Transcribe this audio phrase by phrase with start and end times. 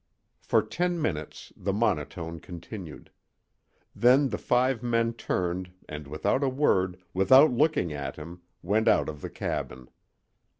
[0.41, 3.11] For ten minutes the monotone continued.
[3.95, 9.09] Then the five men turned and without a word, without looking at him, went out
[9.09, 9.91] of the cabin.